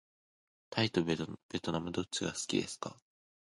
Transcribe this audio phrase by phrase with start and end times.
[0.71, 1.27] タイとべト
[1.71, 2.97] ナムどっちが好きですか。